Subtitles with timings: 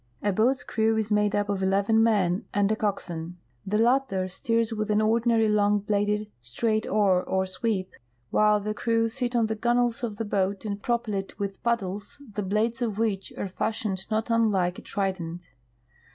[0.23, 3.37] A boat's crew is made up of eleven men and a coxswain.
[3.67, 7.91] The latter steers with an ordinary long bladed, straight oar or sweep,
[8.31, 12.19] while the crew sit on the gunwales of the boat and propel it with paddles,
[12.33, 15.51] the blades of which are fashioned not unlike a trident.